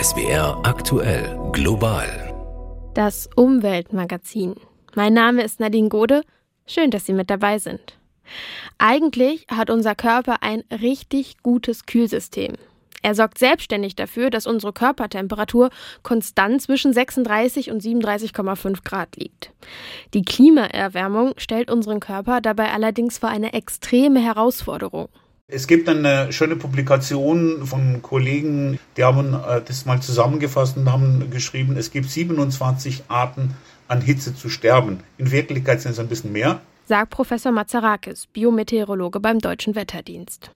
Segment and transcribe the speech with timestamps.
[0.00, 2.32] SWR aktuell global.
[2.94, 4.54] Das Umweltmagazin.
[4.94, 6.22] Mein Name ist Nadine Gode.
[6.66, 7.98] Schön, dass Sie mit dabei sind.
[8.78, 12.54] Eigentlich hat unser Körper ein richtig gutes Kühlsystem.
[13.02, 15.70] Er sorgt selbstständig dafür, dass unsere Körpertemperatur
[16.04, 19.52] konstant zwischen 36 und 37,5 Grad liegt.
[20.14, 25.08] Die Klimaerwärmung stellt unseren Körper dabei allerdings vor eine extreme Herausforderung.
[25.50, 31.30] Es gibt eine schöne Publikation von Kollegen, die haben äh, das mal zusammengefasst und haben
[31.30, 33.56] geschrieben, es gibt 27 Arten
[33.88, 35.02] an Hitze zu sterben.
[35.16, 40.52] In Wirklichkeit sind es ein bisschen mehr sagt Professor Mazarakis, Biometeorologe beim Deutschen Wetterdienst.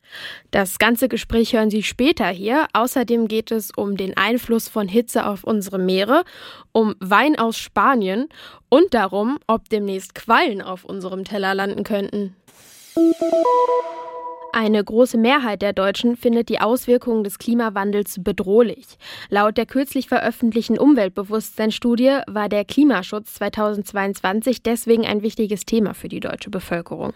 [0.50, 2.68] Das ganze Gespräch hören Sie später hier.
[2.72, 6.24] Außerdem geht es um den Einfluss von Hitze auf unsere Meere,
[6.72, 8.30] um Wein aus Spanien
[8.70, 12.34] und darum, ob demnächst Quallen auf unserem Teller landen könnten.
[14.54, 18.84] Eine große Mehrheit der Deutschen findet die Auswirkungen des Klimawandels bedrohlich.
[19.30, 26.20] Laut der kürzlich veröffentlichten Umweltbewusstseinsstudie war der Klimaschutz 2022 deswegen ein wichtiges Thema für die
[26.20, 27.14] deutsche Bevölkerung.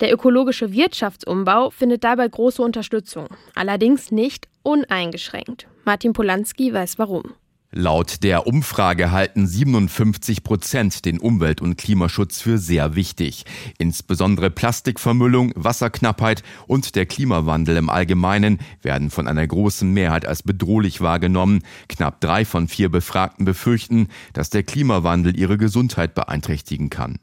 [0.00, 5.68] Der ökologische Wirtschaftsumbau findet dabei große Unterstützung, allerdings nicht uneingeschränkt.
[5.84, 7.34] Martin Polanski weiß warum.
[7.78, 13.44] Laut der Umfrage halten 57 Prozent den Umwelt- und Klimaschutz für sehr wichtig.
[13.76, 21.02] Insbesondere Plastikvermüllung, Wasserknappheit und der Klimawandel im Allgemeinen werden von einer großen Mehrheit als bedrohlich
[21.02, 21.64] wahrgenommen.
[21.86, 27.18] Knapp drei von vier Befragten befürchten, dass der Klimawandel ihre Gesundheit beeinträchtigen kann.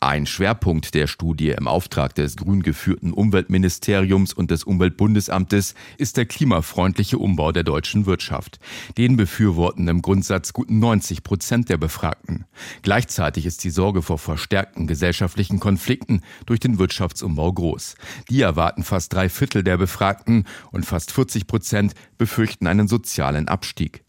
[0.00, 6.26] Ein Schwerpunkt der Studie im Auftrag des grün geführten Umweltministeriums und des Umweltbundesamtes ist der
[6.26, 8.58] klimafreundliche Umbau der deutschen Wirtschaft.
[8.98, 12.44] Den befürworten im Grundsatz gut 90 Prozent der Befragten.
[12.82, 17.94] Gleichzeitig ist die Sorge vor verstärkten gesellschaftlichen Konflikten durch den Wirtschaftsumbau groß.
[18.30, 24.04] Die erwarten fast drei Viertel der Befragten und fast 40 Prozent befürchten einen sozialen Abstieg.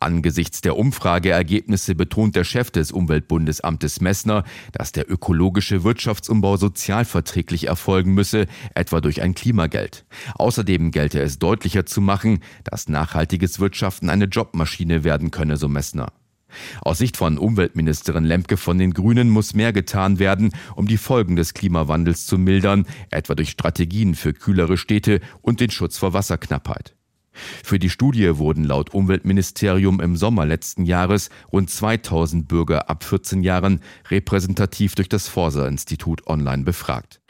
[0.00, 8.14] Angesichts der Umfrageergebnisse betont der Chef des Umweltbundesamtes Messner, dass der ökologische Wirtschaftsumbau sozialverträglich erfolgen
[8.14, 10.04] müsse, etwa durch ein Klimageld.
[10.34, 16.12] Außerdem gelte es deutlicher zu machen, dass nachhaltiges Wirtschaften eine Jobmaschine werden könne, so Messner.
[16.80, 21.36] Aus Sicht von Umweltministerin Lemke von den Grünen muss mehr getan werden, um die Folgen
[21.36, 26.95] des Klimawandels zu mildern, etwa durch Strategien für kühlere Städte und den Schutz vor Wasserknappheit.
[27.64, 33.42] Für die Studie wurden laut Umweltministerium im Sommer letzten Jahres rund 2000 Bürger ab 14
[33.42, 33.80] Jahren
[34.10, 37.20] repräsentativ durch das Forsa-Institut online befragt.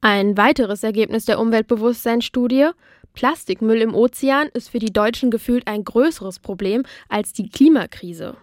[0.00, 2.70] Ein weiteres Ergebnis der Umweltbewusstseinsstudie
[3.12, 8.36] Plastikmüll im Ozean ist für die Deutschen gefühlt ein größeres Problem als die Klimakrise.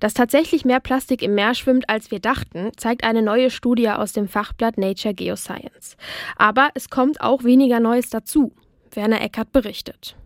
[0.00, 4.12] Dass tatsächlich mehr Plastik im Meer schwimmt, als wir dachten, zeigt eine neue Studie aus
[4.12, 5.96] dem Fachblatt Nature Geoscience.
[6.36, 8.52] Aber es kommt auch weniger Neues dazu.
[8.92, 10.16] Werner Eckert berichtet.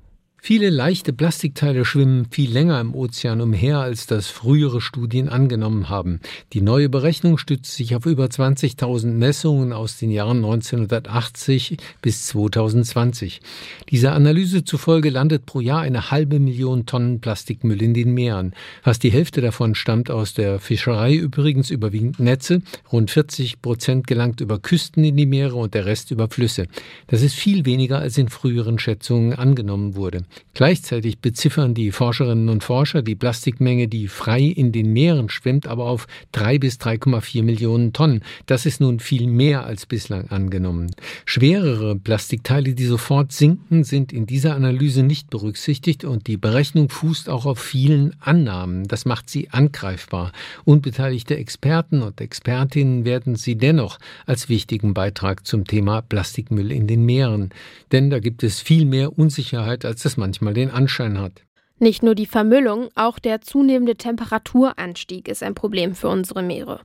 [0.43, 6.21] Viele leichte Plastikteile schwimmen viel länger im Ozean umher, als das frühere Studien angenommen haben.
[6.55, 13.43] Die neue Berechnung stützt sich auf über 20.000 Messungen aus den Jahren 1980 bis 2020.
[13.91, 18.55] Dieser Analyse zufolge landet pro Jahr eine halbe Million Tonnen Plastikmüll in den Meeren.
[18.83, 22.63] Fast die Hälfte davon stammt aus der Fischerei, übrigens überwiegend Netze.
[22.91, 26.67] Rund 40 Prozent gelangt über Küsten in die Meere und der Rest über Flüsse.
[27.09, 30.23] Das ist viel weniger, als in früheren Schätzungen angenommen wurde.
[30.55, 35.87] Gleichzeitig beziffern die Forscherinnen und Forscher die Plastikmenge, die frei in den Meeren schwimmt, aber
[35.87, 38.23] auf drei bis 3,4 Millionen Tonnen.
[38.47, 40.91] Das ist nun viel mehr als bislang angenommen.
[41.25, 47.29] Schwerere Plastikteile, die sofort sinken, sind in dieser Analyse nicht berücksichtigt und die Berechnung fußt
[47.29, 48.87] auch auf vielen Annahmen.
[48.87, 50.33] Das macht sie angreifbar.
[50.65, 57.05] Unbeteiligte Experten und Expertinnen werden sie dennoch als wichtigen Beitrag zum Thema Plastikmüll in den
[57.05, 57.51] Meeren.
[57.93, 61.43] Denn da gibt es viel mehr Unsicherheit, als das manchmal den Anschein hat.
[61.83, 66.81] Nicht nur die Vermüllung, auch der zunehmende Temperaturanstieg ist ein Problem für unsere Meere.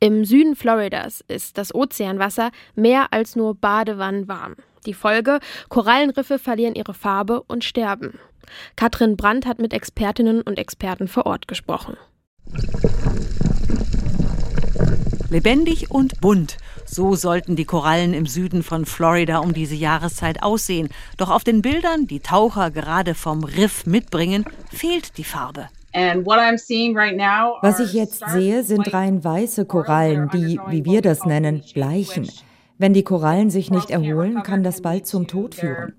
[0.00, 4.56] Im Süden Floridas ist das Ozeanwasser mehr als nur badewannenwarm.
[4.86, 8.18] Die Folge, Korallenriffe verlieren ihre Farbe und sterben.
[8.74, 11.96] Katrin Brandt hat mit Expertinnen und Experten vor Ort gesprochen.
[15.30, 16.56] Lebendig und bunt.
[16.92, 20.88] So sollten die Korallen im Süden von Florida um diese Jahreszeit aussehen.
[21.18, 25.68] Doch auf den Bildern, die Taucher gerade vom Riff mitbringen, fehlt die Farbe.
[27.62, 32.28] Was ich jetzt sehe, sind rein weiße Korallen, die, wie wir das nennen, bleichen.
[32.80, 35.92] Wenn die Korallen sich nicht erholen, kann das bald zum Tod führen,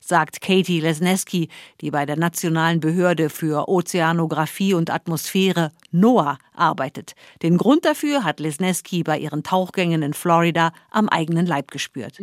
[0.00, 1.48] sagt Katie Lesneski,
[1.80, 7.14] die bei der Nationalen Behörde für Ozeanographie und Atmosphäre NOAA arbeitet.
[7.42, 12.20] Den Grund dafür hat Lesneski bei ihren Tauchgängen in Florida am eigenen Leib gespürt.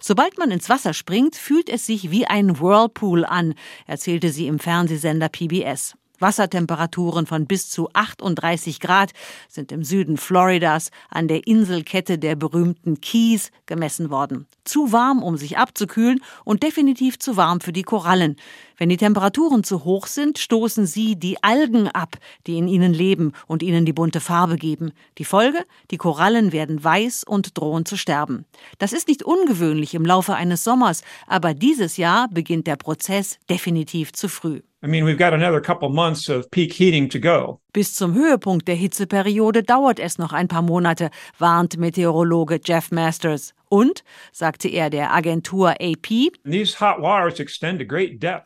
[0.00, 3.54] Sobald man ins Wasser springt, fühlt es sich wie ein Whirlpool an,
[3.88, 5.96] erzählte sie im Fernsehsender PBS.
[6.18, 9.12] Wassertemperaturen von bis zu 38 Grad
[9.48, 14.46] sind im Süden Floridas an der Inselkette der berühmten Keys gemessen worden.
[14.64, 18.36] Zu warm, um sich abzukühlen und definitiv zu warm für die Korallen.
[18.78, 23.32] Wenn die Temperaturen zu hoch sind, stoßen sie die Algen ab, die in ihnen leben
[23.46, 24.92] und ihnen die bunte Farbe geben.
[25.18, 25.64] Die Folge?
[25.90, 28.44] Die Korallen werden weiß und drohen zu sterben.
[28.78, 34.12] Das ist nicht ungewöhnlich im Laufe eines Sommers, aber dieses Jahr beginnt der Prozess definitiv
[34.12, 34.60] zu früh.
[34.86, 37.60] I mean, we've got another couple months of peak heating to go.
[37.76, 43.52] Bis zum Höhepunkt der Hitzeperiode dauert es noch ein paar Monate, warnt Meteorologe Jeff Masters.
[43.68, 46.30] Und, sagte er der Agentur AP,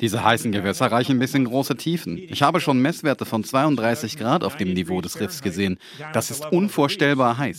[0.01, 2.17] diese heißen Gewässer reichen bis in große Tiefen.
[2.17, 5.79] Ich habe schon Messwerte von 32 Grad auf dem Niveau des Riffs gesehen.
[6.15, 7.59] Das ist unvorstellbar heiß.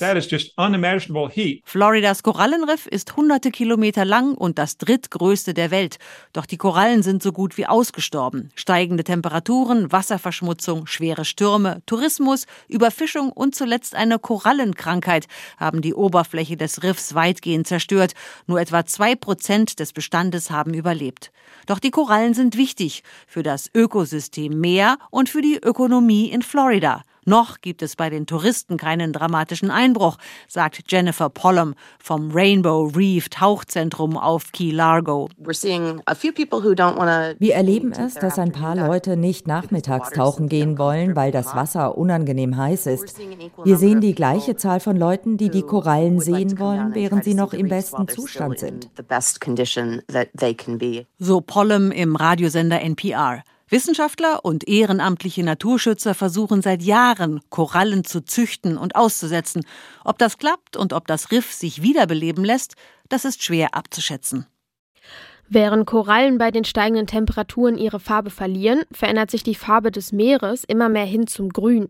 [1.63, 5.99] Floridas Korallenriff ist hunderte Kilometer lang und das drittgrößte der Welt.
[6.33, 8.49] Doch die Korallen sind so gut wie ausgestorben.
[8.55, 15.27] Steigende Temperaturen, Wasserverschmutzung, schwere Stürme, Tourismus, Überfischung und zuletzt eine Korallenkrankheit
[15.57, 18.13] haben die Oberfläche des Riffs weitgehend weitgehend zerstört.
[18.47, 21.31] Nur etwa zwei Prozent des Bestandes haben überlebt.
[21.65, 27.03] Doch die Korallen sind wichtig für das Ökosystem Meer und für die Ökonomie in Florida.
[27.25, 33.29] Noch gibt es bei den Touristen keinen dramatischen Einbruch, sagt Jennifer Pollum vom Rainbow Reef
[33.29, 35.29] Tauchzentrum auf Key Largo.
[35.37, 35.53] Wir
[37.53, 42.57] erleben es, dass ein paar Leute nicht nachmittags tauchen gehen wollen, weil das Wasser unangenehm
[42.57, 43.19] heiß ist.
[43.63, 47.53] Wir sehen die gleiche Zahl von Leuten, die die Korallen sehen wollen, während sie noch
[47.53, 48.89] im besten Zustand sind.
[51.19, 53.43] So Pollum im Radiosender NPR.
[53.71, 59.65] Wissenschaftler und ehrenamtliche Naturschützer versuchen seit Jahren, Korallen zu züchten und auszusetzen.
[60.03, 62.75] Ob das klappt und ob das Riff sich wiederbeleben lässt,
[63.07, 64.45] das ist schwer abzuschätzen.
[65.53, 70.63] Während Korallen bei den steigenden Temperaturen ihre Farbe verlieren, verändert sich die Farbe des Meeres
[70.63, 71.89] immer mehr hin zum Grün.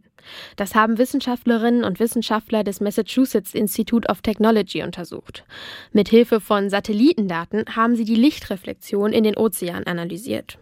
[0.56, 5.46] Das haben Wissenschaftlerinnen und Wissenschaftler des Massachusetts Institute of Technology untersucht.
[5.94, 10.58] Mit Hilfe von Satellitendaten haben sie die Lichtreflexion in den Ozean analysiert.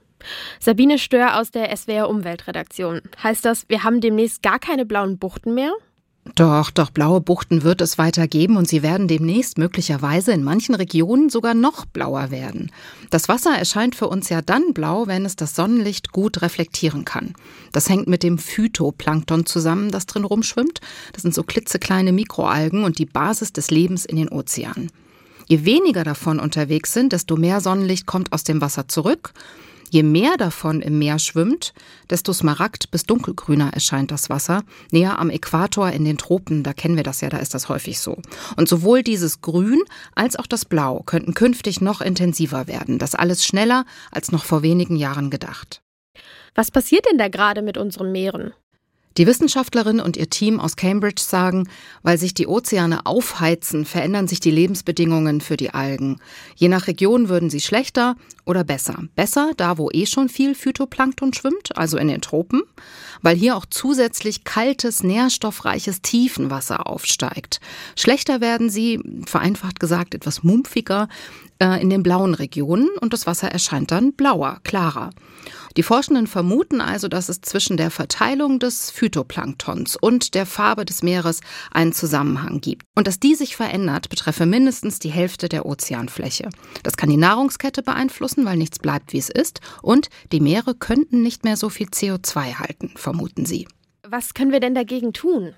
[0.59, 3.01] Sabine Stör aus der SWR Umweltredaktion.
[3.21, 5.73] Heißt das, wir haben demnächst gar keine blauen Buchten mehr?
[6.35, 10.75] Doch, doch, blaue Buchten wird es weiter geben und sie werden demnächst möglicherweise in manchen
[10.75, 12.71] Regionen sogar noch blauer werden.
[13.09, 17.33] Das Wasser erscheint für uns ja dann blau, wenn es das Sonnenlicht gut reflektieren kann.
[17.71, 20.81] Das hängt mit dem Phytoplankton zusammen, das drin rumschwimmt.
[21.13, 24.91] Das sind so klitzekleine Mikroalgen und die Basis des Lebens in den Ozeanen.
[25.47, 29.33] Je weniger davon unterwegs sind, desto mehr Sonnenlicht kommt aus dem Wasser zurück
[29.91, 31.73] Je mehr davon im Meer schwimmt,
[32.09, 34.63] desto smaragd bis dunkelgrüner erscheint das Wasser.
[34.91, 37.99] Näher am Äquator in den Tropen, da kennen wir das ja, da ist das häufig
[37.99, 38.17] so.
[38.55, 39.81] Und sowohl dieses Grün
[40.13, 42.99] als auch das Blau könnten künftig noch intensiver werden.
[42.99, 45.81] Das alles schneller als noch vor wenigen Jahren gedacht.
[46.53, 48.53] Was passiert denn da gerade mit unseren Meeren?
[49.17, 51.67] Die Wissenschaftlerin und ihr Team aus Cambridge sagen,
[52.03, 56.21] weil sich die Ozeane aufheizen, verändern sich die Lebensbedingungen für die Algen.
[56.55, 58.15] Je nach Region würden sie schlechter
[58.49, 59.03] oder besser.
[59.15, 62.63] Besser da, wo eh schon viel Phytoplankton schwimmt, also in den Tropen,
[63.21, 67.61] weil hier auch zusätzlich kaltes, nährstoffreiches Tiefenwasser aufsteigt.
[67.95, 71.07] Schlechter werden sie, vereinfacht gesagt, etwas mumpfiger
[71.59, 75.11] äh, in den blauen Regionen und das Wasser erscheint dann blauer, klarer.
[75.77, 81.03] Die Forschenden vermuten also, dass es zwischen der Verteilung des Phytoplanktons und der Farbe des
[81.03, 82.85] Meeres einen Zusammenhang gibt.
[82.95, 86.49] Und dass die sich verändert, betreffe mindestens die Hälfte der Ozeanfläche.
[86.83, 89.61] Das kann die Nahrungskette beeinflussen, weil nichts bleibt, wie es ist.
[89.81, 93.67] Und die Meere könnten nicht mehr so viel CO2 halten, vermuten sie.
[94.07, 95.53] Was können wir denn dagegen tun?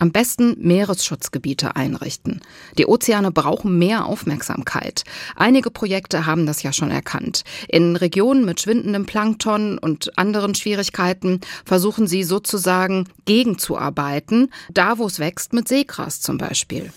[0.00, 2.40] Am besten Meeresschutzgebiete einrichten.
[2.78, 5.02] Die Ozeane brauchen mehr Aufmerksamkeit.
[5.34, 7.42] Einige Projekte haben das ja schon erkannt.
[7.66, 15.18] In Regionen mit schwindendem Plankton und anderen Schwierigkeiten versuchen sie sozusagen gegenzuarbeiten, da wo es
[15.18, 16.92] wächst mit Seegras zum Beispiel.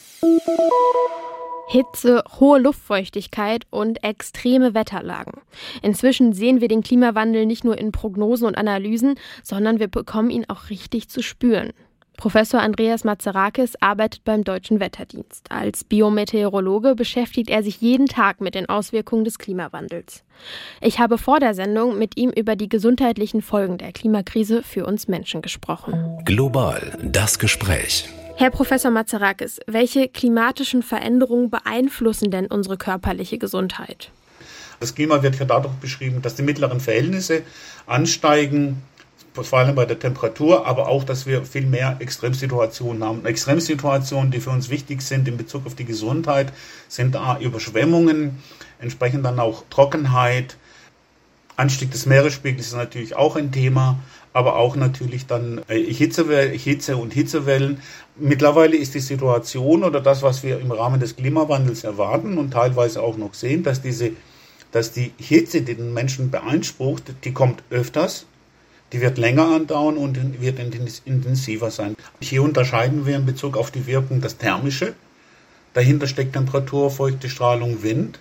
[1.67, 5.41] Hitze, hohe Luftfeuchtigkeit und extreme Wetterlagen.
[5.81, 10.45] Inzwischen sehen wir den Klimawandel nicht nur in Prognosen und Analysen, sondern wir bekommen ihn
[10.49, 11.71] auch richtig zu spüren.
[12.21, 15.49] Professor Andreas Mazarakis arbeitet beim Deutschen Wetterdienst.
[15.49, 20.23] Als Biometeorologe beschäftigt er sich jeden Tag mit den Auswirkungen des Klimawandels.
[20.81, 25.07] Ich habe vor der Sendung mit ihm über die gesundheitlichen Folgen der Klimakrise für uns
[25.07, 26.19] Menschen gesprochen.
[26.23, 28.07] Global das Gespräch.
[28.41, 34.09] Herr Professor Mazarakis, welche klimatischen Veränderungen beeinflussen denn unsere körperliche Gesundheit?
[34.79, 37.43] Das Klima wird ja dadurch beschrieben, dass die mittleren Verhältnisse
[37.85, 38.81] ansteigen,
[39.35, 43.27] vor allem bei der Temperatur, aber auch, dass wir viel mehr Extremsituationen haben.
[43.27, 46.51] Extremsituationen, die für uns wichtig sind in Bezug auf die Gesundheit,
[46.87, 48.39] sind A, Überschwemmungen,
[48.79, 50.57] entsprechend dann auch Trockenheit.
[51.57, 53.99] Anstieg des Meeresspiegels ist natürlich auch ein Thema,
[54.33, 57.81] aber auch natürlich dann äh, Hitze, und Hitzewellen.
[58.15, 63.01] Mittlerweile ist die Situation oder das, was wir im Rahmen des Klimawandels erwarten und teilweise
[63.01, 64.11] auch noch sehen, dass diese
[64.71, 68.25] dass die Hitze, die den Menschen beansprucht, die kommt öfters
[68.91, 71.95] die wird länger andauern und wird intensiver sein.
[72.19, 74.93] Hier unterscheiden wir in Bezug auf die Wirkung das Thermische.
[75.73, 78.19] Dahinter steckt Temperatur, feuchte Strahlung, Wind.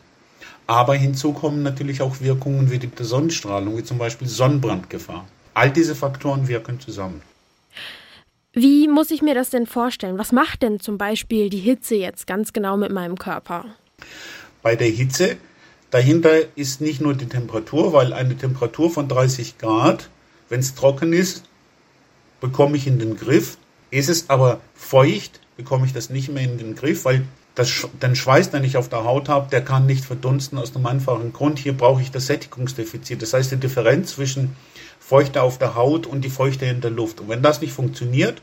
[0.68, 5.26] Aber hinzu kommen natürlich auch Wirkungen wie die Sonnenstrahlung, wie zum Beispiel Sonnenbrandgefahr.
[5.60, 7.22] All diese Faktoren wirken zusammen.
[8.52, 10.18] Wie muss ich mir das denn vorstellen?
[10.18, 13.66] Was macht denn zum Beispiel die Hitze jetzt ganz genau mit meinem Körper?
[14.62, 15.36] Bei der Hitze,
[15.90, 20.08] dahinter ist nicht nur die Temperatur, weil eine Temperatur von 30 Grad
[20.50, 21.44] wenn es trocken ist,
[22.40, 23.56] bekomme ich in den Griff.
[23.90, 27.24] Ist es aber feucht, bekomme ich das nicht mehr in den Griff, weil
[27.54, 30.86] das, den Schweiß, den ich auf der Haut habe, der kann nicht verdunsten aus einem
[30.86, 31.58] einfachen Grund.
[31.58, 33.22] Hier brauche ich das Sättigungsdefizit.
[33.22, 34.56] Das heißt, die Differenz zwischen
[35.10, 37.20] Feuchte auf der Haut und die Feuchte in der Luft.
[37.20, 38.40] Und wenn das nicht funktioniert,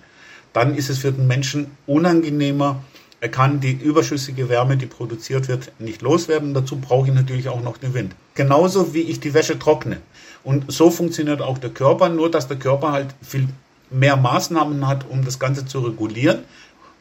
[0.51, 2.83] dann ist es für den Menschen unangenehmer.
[3.21, 6.53] Er kann die überschüssige Wärme, die produziert wird, nicht loswerden.
[6.53, 8.15] Dazu brauche ich natürlich auch noch den Wind.
[8.35, 10.01] Genauso wie ich die Wäsche trockne.
[10.43, 13.47] Und so funktioniert auch der Körper, nur dass der Körper halt viel
[13.89, 16.39] mehr Maßnahmen hat, um das Ganze zu regulieren.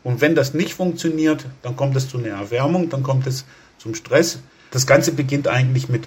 [0.05, 3.45] Und wenn das nicht funktioniert, dann kommt es zu einer Erwärmung, dann kommt es
[3.79, 4.39] zum Stress.
[4.71, 6.07] Das Ganze beginnt eigentlich mit,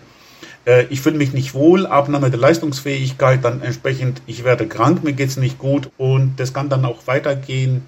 [0.66, 5.14] äh, ich fühle mich nicht wohl, Abnahme der Leistungsfähigkeit, dann entsprechend, ich werde krank, mir
[5.14, 5.90] geht es nicht gut.
[5.98, 7.84] Und das kann dann auch weitergehen,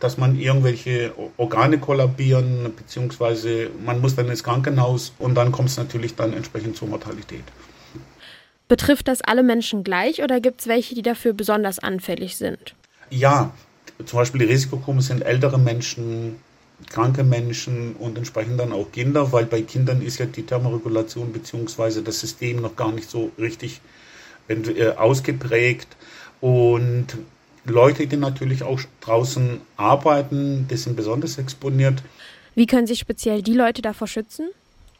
[0.00, 5.76] dass man irgendwelche Organe kollabieren, beziehungsweise man muss dann ins Krankenhaus und dann kommt es
[5.76, 7.44] natürlich dann entsprechend zur Mortalität.
[8.66, 12.74] Betrifft das alle Menschen gleich oder gibt es welche, die dafür besonders anfällig sind?
[13.10, 13.52] Ja,
[14.04, 16.36] zum Beispiel die Risikogruppen sind ältere Menschen,
[16.90, 22.02] kranke Menschen und entsprechend dann auch Kinder, weil bei Kindern ist ja die Thermoregulation bzw.
[22.02, 23.80] das System noch gar nicht so richtig
[24.48, 25.88] äh, ausgeprägt.
[26.40, 27.06] Und
[27.64, 32.02] Leute, die natürlich auch draußen arbeiten, die sind besonders exponiert.
[32.54, 34.50] Wie können sich speziell die Leute davor schützen?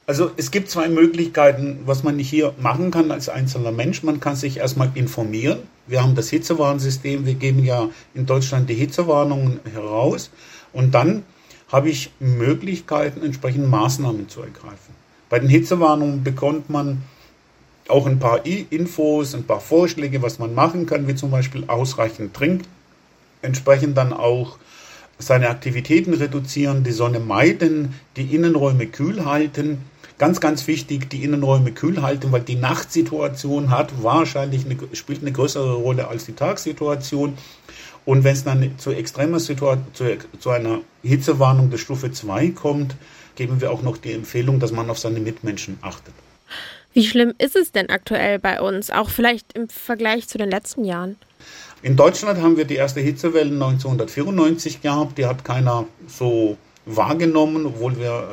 [0.06, 4.02] Also es gibt zwei Möglichkeiten, was man hier machen kann als einzelner Mensch.
[4.02, 5.60] Man kann sich erstmal informieren.
[5.86, 10.30] Wir haben das Hitzewarnsystem, wir geben ja in Deutschland die Hitzewarnungen heraus
[10.72, 11.24] und dann
[11.72, 14.94] habe ich Möglichkeiten, entsprechend Maßnahmen zu ergreifen.
[15.28, 17.02] Bei den Hitzewarnungen bekommt man
[17.88, 22.34] auch ein paar Infos, ein paar Vorschläge, was man machen kann, wie zum Beispiel ausreichend
[22.34, 22.66] trinken,
[23.40, 24.58] entsprechend dann auch
[25.18, 29.78] seine Aktivitäten reduzieren, die Sonne meiden, die Innenräume kühl halten
[30.22, 35.32] Ganz, ganz wichtig, die Innenräume kühl halten, weil die Nachtsituation hat wahrscheinlich eine, spielt eine
[35.32, 37.36] größere Rolle als die Tagssituation.
[38.04, 40.04] Und wenn es dann zu extremer Situation, zu,
[40.38, 42.96] zu einer Hitzewarnung der Stufe 2 kommt,
[43.36, 46.14] geben wir auch noch die Empfehlung, dass man auf seine Mitmenschen achtet.
[46.92, 50.84] Wie schlimm ist es denn aktuell bei uns, auch vielleicht im Vergleich zu den letzten
[50.84, 51.16] Jahren?
[51.82, 57.98] In Deutschland haben wir die erste Hitzewelle 1994 gehabt, die hat keiner so wahrgenommen, obwohl
[57.98, 58.28] wir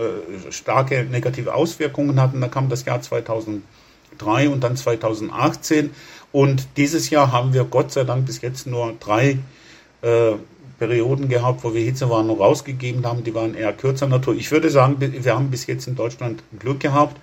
[0.47, 2.41] äh, starke negative Auswirkungen hatten.
[2.41, 5.91] Da kam das Jahr 2003 und dann 2018.
[6.31, 9.37] Und dieses Jahr haben wir Gott sei Dank bis jetzt nur drei
[10.01, 10.33] äh,
[10.79, 13.23] Perioden gehabt, wo wir Hitzewarnung rausgegeben haben.
[13.23, 14.35] Die waren eher kürzer Natur.
[14.35, 17.17] Ich würde sagen, wir haben bis jetzt in Deutschland Glück gehabt.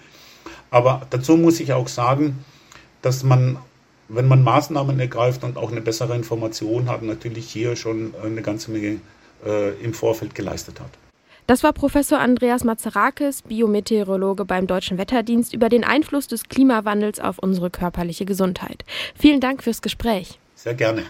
[0.70, 2.44] Aber dazu muss ich auch sagen,
[3.02, 3.58] dass man,
[4.08, 8.70] wenn man Maßnahmen ergreift und auch eine bessere Information hat, natürlich hier schon eine ganze
[8.70, 9.00] Menge
[9.44, 10.90] äh, im Vorfeld geleistet hat.
[11.46, 17.38] Das war Professor Andreas Mazarakis, Biometeorologe beim Deutschen Wetterdienst, über den Einfluss des Klimawandels auf
[17.38, 18.84] unsere körperliche Gesundheit.
[19.16, 20.40] Vielen Dank fürs Gespräch.
[20.56, 21.04] Sehr gerne.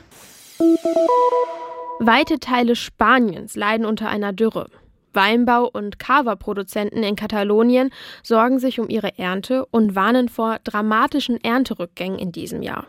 [1.99, 4.69] Weite Teile Spaniens leiden unter einer Dürre.
[5.13, 7.91] Weinbau- und Kava-Produzenten in Katalonien
[8.23, 12.87] sorgen sich um ihre Ernte und warnen vor dramatischen Ernterückgängen in diesem Jahr.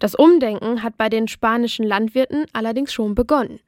[0.00, 3.60] Das Umdenken hat bei den spanischen Landwirten allerdings schon begonnen.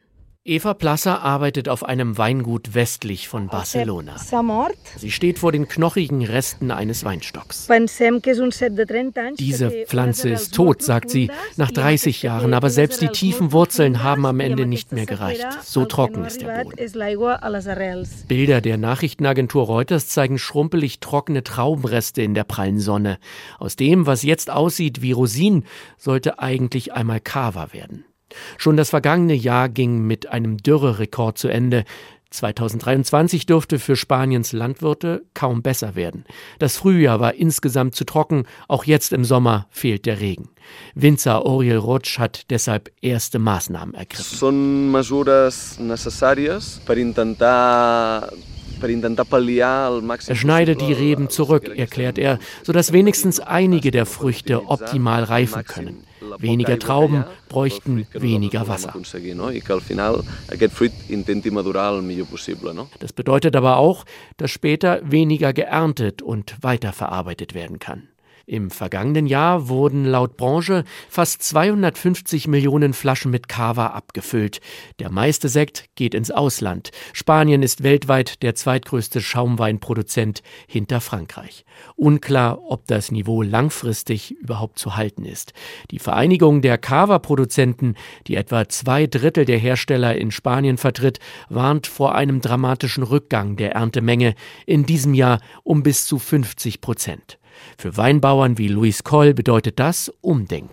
[0.46, 4.16] Eva Plasser arbeitet auf einem Weingut westlich von Barcelona.
[4.98, 7.66] Sie steht vor den knochigen Resten eines Weinstocks.
[9.38, 14.26] Diese Pflanze ist tot, sagt sie, nach 30 Jahren, aber selbst die tiefen Wurzeln haben
[14.26, 15.46] am Ende nicht mehr gereicht.
[15.62, 16.76] So trocken ist der Boden.
[18.28, 23.18] Bilder der Nachrichtenagentur Reuters zeigen schrumpelig trockene Traubenreste in der prallen Sonne.
[23.58, 25.64] Aus dem, was jetzt aussieht wie Rosinen,
[25.96, 28.04] sollte eigentlich einmal Kava werden.
[28.58, 31.84] Schon das vergangene Jahr ging mit einem Dürrerekord zu Ende.
[32.34, 36.24] 2023 dürfte für Spaniens Landwirte kaum besser werden.
[36.58, 40.50] Das Frühjahr war insgesamt zu trocken, auch jetzt im Sommer fehlt der Regen.
[40.94, 44.36] Winzer Oriel Rotsch hat deshalb erste Maßnahmen ergriffen.
[44.36, 44.90] Son
[48.82, 56.04] er schneidet die Reben zurück, erklärt er, sodass wenigstens einige der Früchte optimal reifen können.
[56.38, 58.94] Weniger Trauben bräuchten weniger Wasser.
[62.98, 64.04] Das bedeutet aber auch,
[64.36, 68.08] dass später weniger geerntet und weiterverarbeitet werden kann.
[68.46, 74.60] Im vergangenen Jahr wurden laut Branche fast 250 Millionen Flaschen mit Cava abgefüllt.
[74.98, 76.90] Der meiste Sekt geht ins Ausland.
[77.14, 81.64] Spanien ist weltweit der zweitgrößte Schaumweinproduzent hinter Frankreich.
[81.96, 85.54] Unklar, ob das Niveau langfristig überhaupt zu halten ist.
[85.90, 87.94] Die Vereinigung der Cava-Produzenten,
[88.26, 93.72] die etwa zwei Drittel der Hersteller in Spanien vertritt, warnt vor einem dramatischen Rückgang der
[93.72, 94.34] Erntemenge
[94.66, 97.38] in diesem Jahr um bis zu 50 Prozent.
[97.78, 100.70] Für Weinbauern wie Luis Coll bedeutet das Umdenken.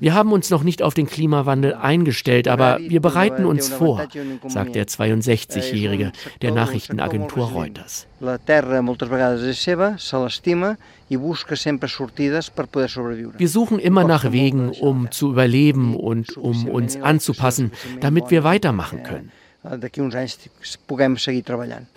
[0.00, 4.06] Wir haben uns noch nicht auf den Klimawandel eingestellt, aber wir bereiten uns vor,
[4.48, 6.12] sagt der 62-Jährige
[6.42, 8.06] der Nachrichtenagentur Reuters.
[13.38, 19.02] Wir suchen immer nach Wegen, um zu überleben und um uns anzupassen, damit wir weitermachen
[19.02, 19.30] können.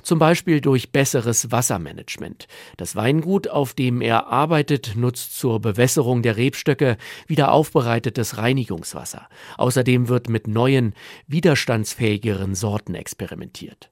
[0.02, 2.48] Zum Beispiel durch besseres Wassermanagement.
[2.78, 6.98] Das Weingut, auf dem er arbeitet, nutzt zur Bewässerung der Rebstöcke
[7.28, 9.28] wieder aufbereitetes Reinigungswasser.
[9.58, 10.94] Außerdem wird mit neuen,
[11.28, 13.90] widerstandsfähigeren Sorten experimentiert.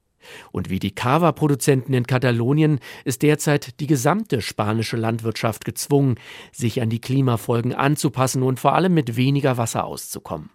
[0.51, 6.15] Und wie die Cava-Produzenten in Katalonien ist derzeit die gesamte spanische Landwirtschaft gezwungen,
[6.51, 10.49] sich an die Klimafolgen anzupassen und vor allem mit weniger Wasser auszukommen.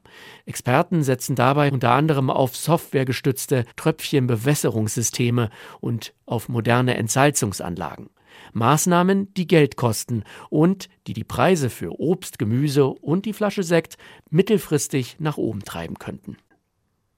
[0.46, 5.50] Experten setzen dabei unter anderem auf softwaregestützte Tröpfchenbewässerungssysteme
[5.80, 8.10] und auf moderne Entsalzungsanlagen.
[8.52, 13.96] Maßnahmen, die Geld kosten und die die Preise für Obst, Gemüse und die Flasche Sekt
[14.30, 16.36] mittelfristig nach oben treiben könnten.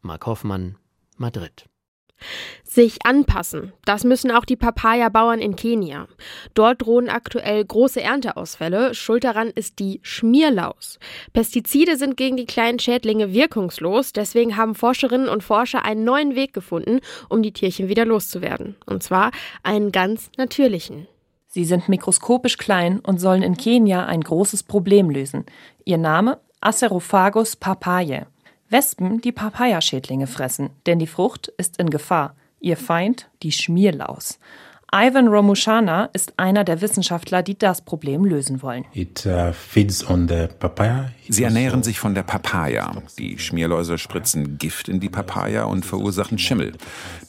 [0.01, 0.77] Mark Hoffmann,
[1.17, 1.67] Madrid.
[2.65, 6.09] Sich anpassen, das müssen auch die Papaya-Bauern in Kenia.
[6.55, 8.95] Dort drohen aktuell große Ernteausfälle.
[8.95, 10.99] Schuld daran ist die Schmierlaus.
[11.33, 16.55] Pestizide sind gegen die kleinen Schädlinge wirkungslos, deswegen haben Forscherinnen und Forscher einen neuen Weg
[16.55, 18.77] gefunden, um die Tierchen wieder loszuwerden.
[18.87, 19.33] Und zwar
[19.63, 21.07] einen ganz natürlichen.
[21.55, 25.45] Sie sind mikroskopisch klein und sollen in Kenia ein großes Problem lösen.
[25.85, 26.39] Ihr Name?
[26.63, 28.25] Acerophagus papaye.
[28.73, 32.35] Wespen, die Papayaschädlinge fressen, denn die Frucht ist in Gefahr.
[32.59, 34.39] Ihr Feind, die Schmierlaus.
[34.95, 38.85] Ivan Romushana ist einer der Wissenschaftler, die das Problem lösen wollen.
[38.95, 39.53] Uh,
[41.29, 42.93] Sie ernähren sich von der Papaya.
[43.19, 46.73] Die Schmierläuse spritzen Gift in die Papaya und verursachen Schimmel.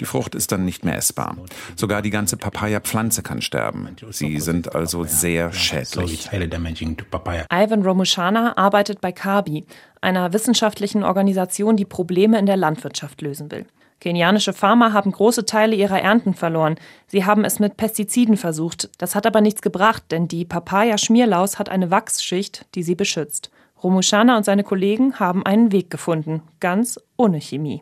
[0.01, 1.37] Die Frucht ist dann nicht mehr essbar.
[1.77, 3.95] Sogar die ganze Papaya-Pflanze kann sterben.
[4.09, 6.29] Sie sind also sehr schädlich.
[6.33, 9.63] Ivan Romushana arbeitet bei Kabi,
[10.01, 13.65] einer wissenschaftlichen Organisation, die Probleme in der Landwirtschaft lösen will.
[14.03, 16.75] Kenianische Farmer haben große Teile ihrer Ernten verloren.
[17.07, 18.89] Sie haben es mit Pestiziden versucht.
[18.97, 23.49] Das hat aber nichts gebracht, denn die Papaya-Schmierlaus hat eine Wachsschicht, die sie beschützt.
[23.83, 27.81] Romushana und seine Kollegen haben einen Weg gefunden, ganz ohne Chemie.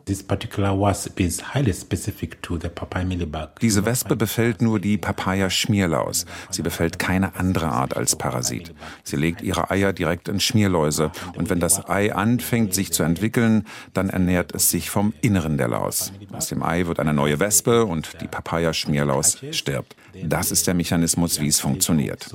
[3.60, 6.26] Diese Wespe befällt nur die Papaya-Schmierlaus.
[6.50, 8.74] Sie befällt keine andere Art als Parasit.
[9.04, 13.64] Sie legt ihre Eier direkt in Schmierläuse und wenn das Ei anfängt, sich zu entwickeln,
[13.94, 16.12] dann ernährt es sich vom Inneren der Laus.
[16.32, 19.94] Aus dem Ei wird eine neue Wespe und die Papaya-Schmierlaus stirbt.
[20.24, 22.28] Das ist der Mechanismus, wie es funktioniert.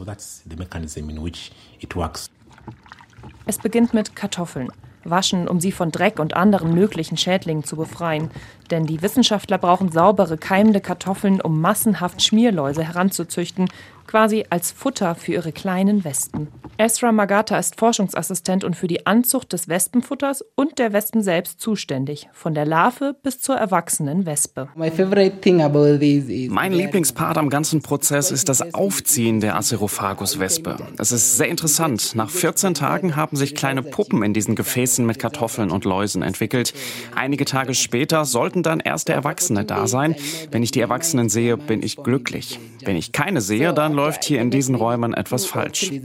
[3.50, 4.68] Es beginnt mit Kartoffeln.
[5.06, 8.30] Waschen, um sie von Dreck und anderen möglichen Schädlingen zu befreien.
[8.72, 13.70] Denn die Wissenschaftler brauchen saubere, keimende Kartoffeln, um massenhaft Schmierläuse heranzuzüchten,
[14.08, 16.48] quasi als Futter für ihre kleinen Wespen.
[16.80, 22.30] Esra Magata ist Forschungsassistent und für die Anzucht des Wespenfutters und der Wespen selbst zuständig,
[22.34, 24.70] von der Larve bis zur erwachsenen Wespe.
[24.76, 30.78] Mein Lieblingspart am ganzen Prozess ist das Aufziehen der Acerophagus-Wespe.
[31.00, 32.14] Es ist sehr interessant.
[32.16, 36.76] Nach 14 Tagen haben sich kleine Puppen in diesen Gefäßen mit Kartoffeln und Läusen entwickelt.
[37.16, 40.16] Einige Tage später sollten dann erste Erwachsene da sein.
[40.52, 42.60] Wenn ich die Erwachsenen sehe, bin ich glücklich.
[42.86, 45.90] Wenn ich keine sehe, dann läuft hier in diesen Räumen etwas falsch.
[45.90, 46.02] Die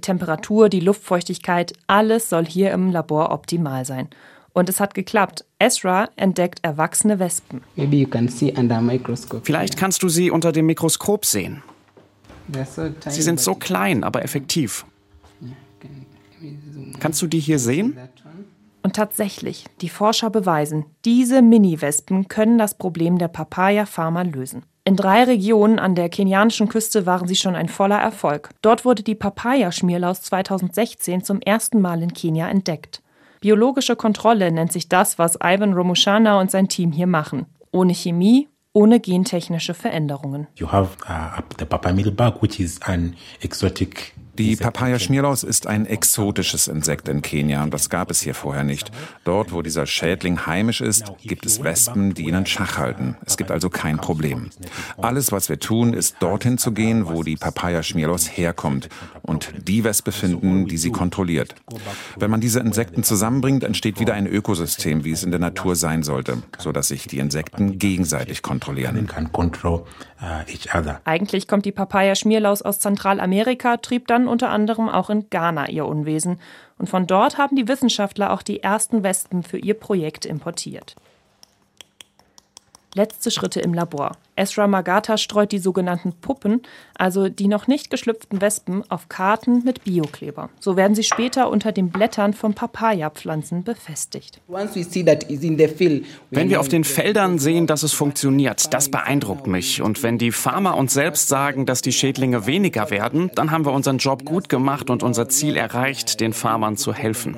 [0.00, 4.08] Temperatur, die Luftfeuchtigkeit, alles soll hier im Labor optimal sein.
[4.52, 5.44] Und es hat geklappt.
[5.58, 7.60] Ezra entdeckt erwachsene Wespen.
[9.42, 11.62] Vielleicht kannst du sie unter dem Mikroskop sehen.
[13.08, 14.86] Sie sind so klein, aber effektiv.
[17.00, 17.96] Kannst du die hier sehen?
[18.82, 24.62] Und tatsächlich, die Forscher beweisen, diese Mini-Wespen können das Problem der Papaya-Farmer lösen.
[24.86, 28.50] In drei Regionen an der kenianischen Küste waren sie schon ein voller Erfolg.
[28.60, 33.02] Dort wurde die Papaya-Schmierlaus 2016 zum ersten Mal in Kenia entdeckt.
[33.40, 37.46] Biologische Kontrolle nennt sich das, was Ivan Romushana und sein Team hier machen.
[37.72, 40.48] Ohne Chemie, ohne gentechnische Veränderungen.
[40.56, 46.68] You have uh, the papaya mealbug, which is an exotic die Papaya-Schmierlaus ist ein exotisches
[46.68, 48.90] Insekt in Kenia und das gab es hier vorher nicht.
[49.24, 53.16] Dort, wo dieser Schädling heimisch ist, gibt es Wespen, die ihn in Schach halten.
[53.24, 54.50] Es gibt also kein Problem.
[54.96, 58.88] Alles, was wir tun, ist dorthin zu gehen, wo die Papaya-Schmierlaus herkommt
[59.22, 61.54] und die Wespe finden, die sie kontrolliert.
[62.16, 66.02] Wenn man diese Insekten zusammenbringt, entsteht wieder ein Ökosystem, wie es in der Natur sein
[66.02, 69.08] sollte, sodass sich die Insekten gegenseitig kontrollieren.
[71.04, 76.40] Eigentlich kommt die Papaya-Schmierlaus aus Zentralamerika, trieb dann unter anderem auch in Ghana ihr Unwesen.
[76.78, 80.96] Und von dort haben die Wissenschaftler auch die ersten Wespen für ihr Projekt importiert.
[82.94, 84.12] Letzte Schritte im Labor.
[84.36, 86.62] Esra Magata streut die sogenannten Puppen,
[86.96, 90.50] also die noch nicht geschlüpften Wespen, auf Karten mit Biokleber.
[90.58, 94.40] So werden sie später unter den Blättern von Papaya-Pflanzen befestigt.
[94.48, 94.74] Wenn
[96.50, 99.82] wir auf den Feldern sehen, dass es funktioniert, das beeindruckt mich.
[99.82, 103.72] Und wenn die Farmer uns selbst sagen, dass die Schädlinge weniger werden, dann haben wir
[103.72, 107.36] unseren Job gut gemacht und unser Ziel erreicht, den Farmern zu helfen.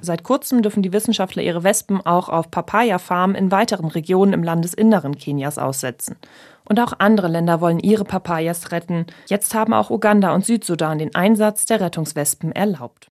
[0.00, 5.16] Seit kurzem dürfen die Wissenschaftler ihre Wespen auch auf Papaya-Farmen in weiteren Regionen im Landesinneren
[5.16, 6.16] Kenias Papayas aussetzen.
[6.66, 9.06] Und auch andere Länder wollen ihre Papayas retten.
[9.28, 13.08] Jetzt haben auch Uganda und Südsudan den Einsatz der Rettungswespen erlaubt.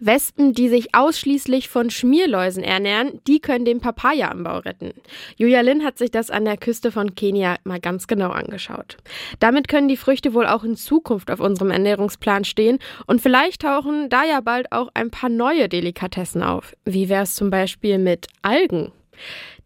[0.00, 4.90] Wespen, die sich ausschließlich von Schmierläusen ernähren, die können den Papaya-Anbau retten.
[5.36, 8.96] Julia Lin hat sich das an der Küste von Kenia mal ganz genau angeschaut.
[9.38, 14.08] Damit können die Früchte wohl auch in Zukunft auf unserem Ernährungsplan stehen und vielleicht tauchen
[14.08, 16.74] da ja bald auch ein paar neue Delikatessen auf.
[16.84, 18.90] Wie wäre es zum Beispiel mit Algen?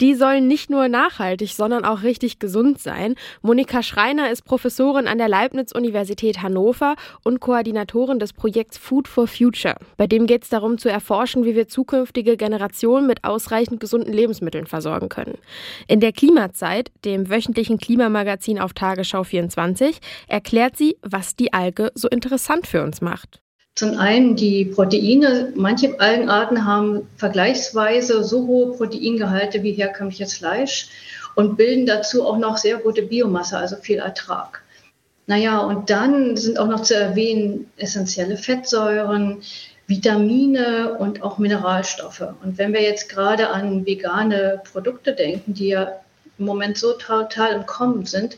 [0.00, 3.14] Die sollen nicht nur nachhaltig, sondern auch richtig gesund sein.
[3.40, 9.76] Monika Schreiner ist Professorin an der Leibniz-Universität Hannover und Koordinatorin des Projekts Food for Future.
[9.96, 14.66] Bei dem geht es darum zu erforschen, wie wir zukünftige Generationen mit ausreichend gesunden Lebensmitteln
[14.66, 15.38] versorgen können.
[15.88, 22.08] In der Klimazeit, dem wöchentlichen Klimamagazin auf Tagesschau 24, erklärt sie, was die Alge so
[22.08, 23.40] interessant für uns macht.
[23.76, 25.52] Zum einen die Proteine.
[25.54, 30.88] Manche Algenarten haben vergleichsweise so hohe Proteingehalte wie herkömmliches Fleisch
[31.34, 34.62] und bilden dazu auch noch sehr gute Biomasse, also viel Ertrag.
[35.26, 39.42] Naja, und dann sind auch noch zu erwähnen essentielle Fettsäuren,
[39.86, 42.24] Vitamine und auch Mineralstoffe.
[42.42, 46.00] Und wenn wir jetzt gerade an vegane Produkte denken, die ja
[46.38, 48.36] im Moment so total im Kommen sind,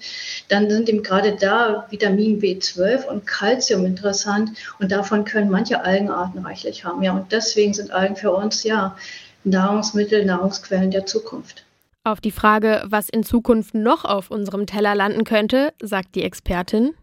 [0.49, 6.39] dann sind eben gerade da Vitamin B12 und Calcium interessant und davon können manche Algenarten
[6.39, 7.03] reichlich haben.
[7.03, 8.97] Ja, und deswegen sind Algen für uns ja
[9.45, 11.65] Nahrungsmittel, Nahrungsquellen der Zukunft.
[12.05, 16.95] Auf die Frage, was in Zukunft noch auf unserem Teller landen könnte, sagt die Expertin.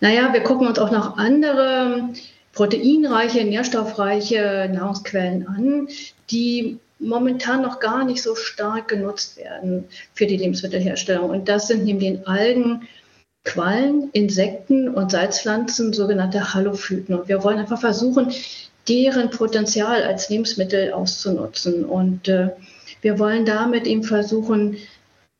[0.00, 2.08] Naja, wir gucken uns auch noch andere
[2.52, 5.88] proteinreiche, nährstoffreiche Nahrungsquellen an,
[6.30, 9.84] die momentan noch gar nicht so stark genutzt werden
[10.14, 11.30] für die Lebensmittelherstellung.
[11.30, 12.88] Und das sind neben den Algen
[13.44, 17.14] Quallen, Insekten und Salzpflanzen, sogenannte Halophyten.
[17.14, 18.32] Und wir wollen einfach versuchen,
[18.88, 21.84] deren Potenzial als Lebensmittel auszunutzen.
[21.84, 22.50] Und äh,
[23.00, 24.76] wir wollen damit eben versuchen,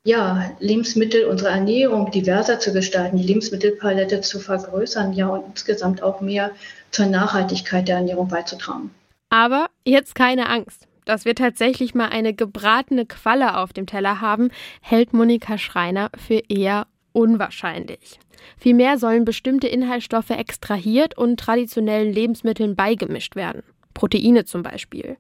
[0.05, 6.23] ja, Lebensmittel, unsere Ernährung diverser zu gestalten, die Lebensmittelpalette zu vergrößern, ja, und insgesamt auch
[6.23, 6.53] mehr
[6.90, 8.90] zur Nachhaltigkeit der Ernährung beizutragen.
[9.29, 10.88] Aber jetzt keine Angst.
[11.09, 14.51] Dass wir tatsächlich mal eine gebratene Qualle auf dem Teller haben,
[14.83, 18.21] hält Monika Schreiner für eher unwahrscheinlich.
[18.59, 23.62] Vielmehr sollen bestimmte Inhaltsstoffe extrahiert und traditionellen Lebensmitteln beigemischt werden.
[23.94, 25.16] Proteine zum Beispiel.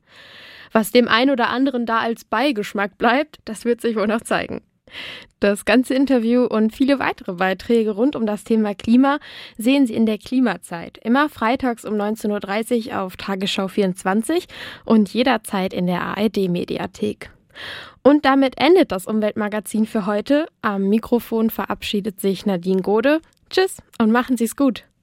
[0.72, 4.60] Was dem einen oder anderen da als Beigeschmack bleibt, das wird sich wohl noch zeigen.
[5.40, 9.18] Das ganze Interview und viele weitere Beiträge rund um das Thema Klima
[9.56, 10.98] sehen Sie in der Klimazeit.
[10.98, 14.46] Immer freitags um 19.30 Uhr auf Tagesschau 24
[14.84, 17.30] und jederzeit in der ARD-Mediathek.
[18.02, 20.46] Und damit endet das Umweltmagazin für heute.
[20.62, 23.20] Am Mikrofon verabschiedet sich Nadine Gode.
[23.50, 24.87] Tschüss und machen Sie es gut.